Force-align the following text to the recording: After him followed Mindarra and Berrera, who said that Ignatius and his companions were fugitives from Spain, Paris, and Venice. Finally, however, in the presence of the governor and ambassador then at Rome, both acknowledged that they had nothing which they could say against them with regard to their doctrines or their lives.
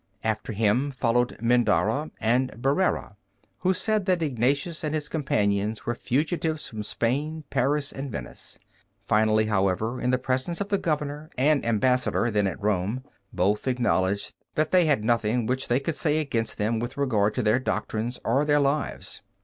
After 0.23 0.51
him 0.51 0.89
followed 0.89 1.37
Mindarra 1.43 2.09
and 2.19 2.49
Berrera, 2.59 3.17
who 3.59 3.71
said 3.71 4.07
that 4.07 4.23
Ignatius 4.23 4.83
and 4.83 4.95
his 4.95 5.07
companions 5.07 5.85
were 5.85 5.93
fugitives 5.93 6.67
from 6.67 6.81
Spain, 6.81 7.43
Paris, 7.51 7.91
and 7.91 8.11
Venice. 8.11 8.57
Finally, 9.05 9.45
however, 9.45 10.01
in 10.01 10.09
the 10.09 10.17
presence 10.17 10.59
of 10.59 10.69
the 10.69 10.79
governor 10.79 11.29
and 11.37 11.63
ambassador 11.63 12.31
then 12.31 12.47
at 12.47 12.59
Rome, 12.59 13.03
both 13.31 13.67
acknowledged 13.67 14.33
that 14.55 14.71
they 14.71 14.85
had 14.85 15.03
nothing 15.03 15.45
which 15.45 15.67
they 15.67 15.79
could 15.79 15.95
say 15.95 16.17
against 16.19 16.57
them 16.57 16.79
with 16.79 16.97
regard 16.97 17.35
to 17.35 17.43
their 17.43 17.59
doctrines 17.59 18.19
or 18.25 18.43
their 18.43 18.59
lives. 18.59 19.21